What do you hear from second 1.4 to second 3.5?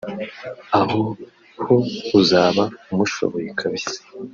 ho uzaba umushoboye